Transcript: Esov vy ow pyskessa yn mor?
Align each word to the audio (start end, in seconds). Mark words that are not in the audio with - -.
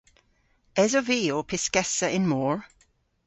Esov 0.83 1.05
vy 1.09 1.19
ow 1.35 1.47
pyskessa 1.49 2.07
yn 2.17 2.25
mor? 2.31 2.57